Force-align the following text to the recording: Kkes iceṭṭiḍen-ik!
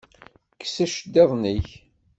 Kkes 0.61 0.75
iceṭṭiḍen-ik! 0.85 1.69